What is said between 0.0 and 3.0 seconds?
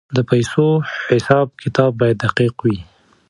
د پیسو حساب کتاب باید دقیق وي.